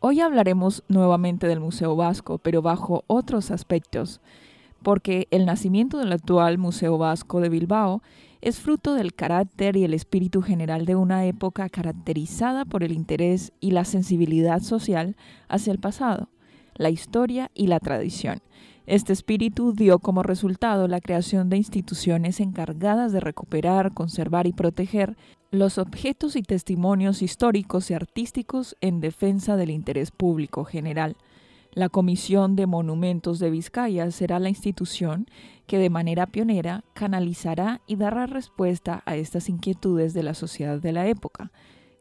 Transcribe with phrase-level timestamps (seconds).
[0.00, 4.20] Hoy hablaremos nuevamente del Museo Vasco, pero bajo otros aspectos,
[4.82, 8.02] porque el nacimiento del actual Museo Vasco de Bilbao
[8.42, 13.52] es fruto del carácter y el espíritu general de una época caracterizada por el interés
[13.58, 15.16] y la sensibilidad social
[15.48, 16.28] hacia el pasado,
[16.74, 18.42] la historia y la tradición.
[18.86, 25.16] Este espíritu dio como resultado la creación de instituciones encargadas de recuperar, conservar y proteger
[25.50, 31.16] los objetos y testimonios históricos y artísticos en defensa del interés público general.
[31.72, 35.26] La Comisión de Monumentos de Vizcaya será la institución
[35.66, 40.92] que de manera pionera canalizará y dará respuesta a estas inquietudes de la sociedad de
[40.92, 41.52] la época,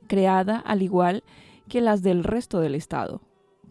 [0.07, 1.23] creada al igual
[1.67, 3.21] que las del resto del Estado.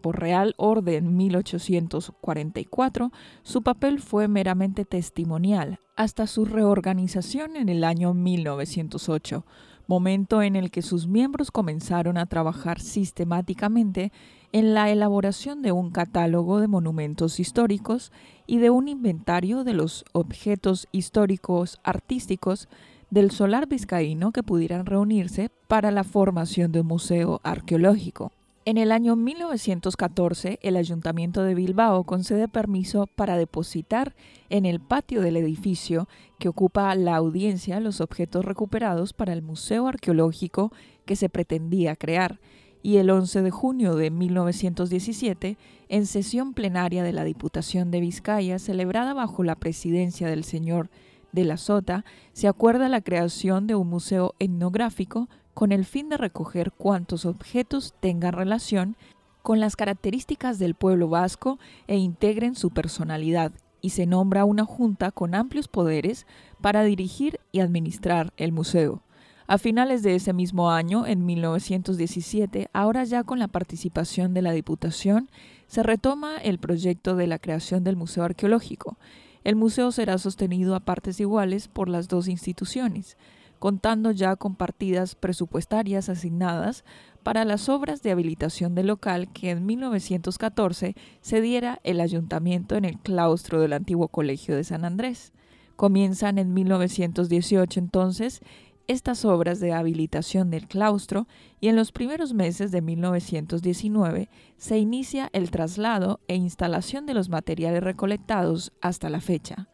[0.05, 3.11] Por Real Orden 1844,
[3.41, 9.43] su papel fue meramente testimonial hasta su reorganización en el año 1908
[9.87, 14.11] momento en el que sus miembros comenzaron a trabajar sistemáticamente
[14.51, 18.11] en la elaboración de un catálogo de monumentos históricos
[18.45, 22.67] y de un inventario de los objetos históricos artísticos
[23.09, 28.31] del solar vizcaíno que pudieran reunirse para la formación de un museo arqueológico.
[28.67, 34.15] En el año 1914, el Ayuntamiento de Bilbao concede permiso para depositar
[34.49, 39.85] en el patio del edificio que ocupa la audiencia los objetos recuperados para el Museo
[39.85, 40.73] Arqueológico
[41.05, 42.39] que se pretendía crear,
[42.81, 48.57] y el 11 de junio de 1917, en sesión plenaria de la Diputación de Vizcaya,
[48.57, 50.89] celebrada bajo la presidencia del señor
[51.33, 56.17] de la Sota, se acuerda la creación de un museo etnográfico con el fin de
[56.17, 58.97] recoger cuantos objetos tengan relación
[59.41, 61.57] con las características del pueblo vasco
[61.87, 66.27] e integren su personalidad, y se nombra una junta con amplios poderes
[66.59, 69.01] para dirigir y administrar el museo.
[69.47, 74.51] A finales de ese mismo año, en 1917, ahora ya con la participación de la
[74.51, 75.29] Diputación,
[75.67, 78.97] se retoma el proyecto de la creación del Museo Arqueológico.
[79.43, 83.15] El museo será sostenido a partes iguales por las dos instituciones
[83.65, 86.85] contando ya con partidas presupuestarias asignadas
[87.23, 92.85] para las obras de habilitación del local que en 1914 se diera el ayuntamiento en
[92.85, 95.33] el claustro del antiguo Colegio de San Andrés.
[95.75, 98.41] Comienzan en 1918 entonces
[98.85, 101.27] estas obras de habilitación del claustro
[101.59, 107.29] y en los primeros meses de 1919 se inicia el traslado e instalación de los
[107.29, 109.69] materiales recolectados hasta la fecha.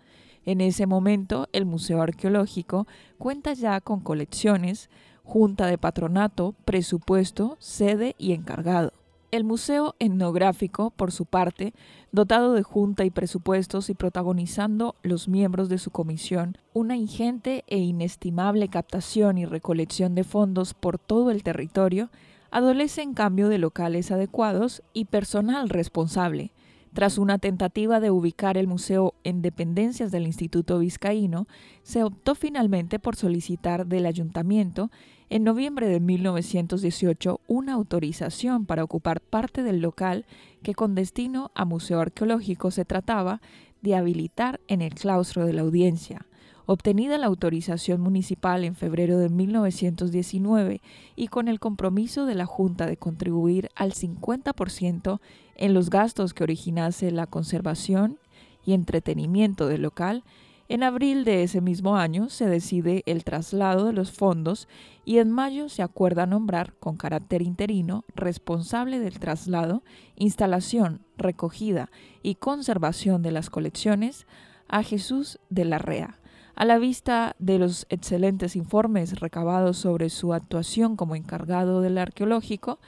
[0.46, 2.88] En ese momento, el Museo Arqueológico
[3.18, 4.90] cuenta ya con colecciones,
[5.24, 8.94] junta de patronato, presupuesto, sede y encargado.
[9.32, 11.74] El Museo Etnográfico, por su parte,
[12.12, 17.78] dotado de junta y presupuestos y protagonizando los miembros de su comisión una ingente e
[17.78, 22.10] inestimable captación y recolección de fondos por todo el territorio,
[22.50, 26.52] adolece en cambio de locales adecuados y personal responsable,
[26.94, 31.48] tras una tentativa de ubicar el museo en dependencias del Instituto Vizcaíno,
[31.84, 34.92] se optó finalmente por solicitar del ayuntamiento
[35.30, 40.26] en noviembre de 1918 una autorización para ocupar parte del local
[40.62, 43.42] que con destino a museo arqueológico se trataba
[43.82, 46.26] de habilitar en el claustro de la audiencia.
[46.74, 50.82] Obtenida la autorización municipal en febrero de 1919
[51.18, 55.20] y con el compromiso de la Junta de contribuir al 50%
[55.58, 58.20] en los gastos que originase la conservación
[58.66, 60.24] y entretenimiento del local,
[60.70, 64.70] en abril de ese mismo año se decide el traslado de los fondos
[65.04, 69.84] y en mayo se acuerda nombrar con carácter interino responsable del traslado,
[70.16, 71.92] instalación, recogida
[72.24, 74.26] y conservación de las colecciones
[74.70, 76.21] a Jesús de la Rea
[76.56, 82.80] a la vista de los excelentes informes recabados sobre su actuación como encargado del arqueológico,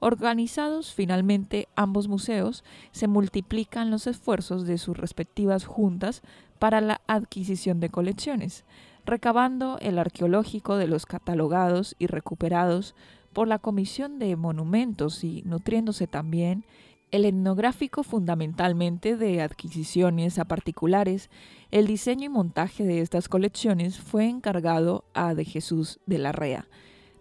[0.00, 6.22] organizados finalmente ambos museos, se multiplican los esfuerzos de sus respectivas juntas
[6.58, 8.64] para la adquisición de colecciones,
[9.04, 12.94] recabando el arqueológico de los catalogados y recuperados
[13.32, 16.64] por la Comisión de Monumentos y nutriéndose también
[17.10, 21.28] el etnográfico fundamentalmente de adquisiciones a particulares,
[21.70, 26.68] el diseño y montaje de estas colecciones fue encargado a de Jesús de la Rea.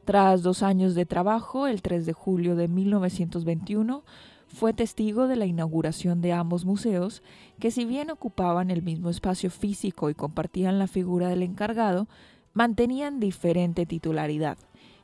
[0.06, 4.04] Tras dos años de trabajo, el 3 de julio de 1921,
[4.48, 7.22] fue testigo de la inauguración de ambos museos,
[7.60, 12.08] que si bien ocupaban el mismo espacio físico y compartían la figura del encargado,
[12.54, 14.58] mantenían diferente titularidad.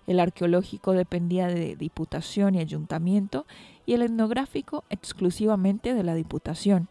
[0.07, 3.45] El arqueológico dependía de Diputación y Ayuntamiento
[3.85, 6.89] y el etnográfico exclusivamente de la Diputación.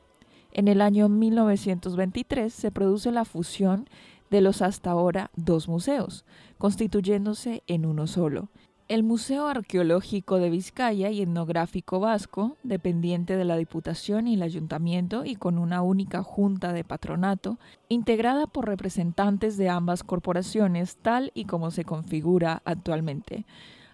[0.53, 3.89] En el año 1923 se produce la fusión
[4.31, 6.25] de los hasta ahora dos museos,
[6.59, 8.49] constituyéndose en uno solo.
[8.87, 15.25] El Museo Arqueológico de Vizcaya y Etnográfico Vasco, dependiente de la Diputación y el Ayuntamiento
[15.25, 17.59] y con una única junta de patronato,
[17.89, 23.47] integrada por representantes de ambas corporaciones tal y como se configura actualmente.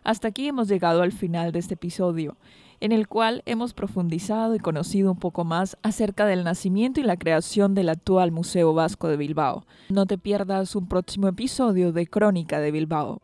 [0.02, 2.36] Hasta aquí hemos llegado al final de este episodio,
[2.80, 7.16] en el cual hemos profundizado y conocido un poco más acerca del nacimiento y la
[7.16, 9.64] creación del actual Museo Vasco de Bilbao.
[9.88, 13.20] No te pierdas un próximo episodio de Crónica de Bilbao.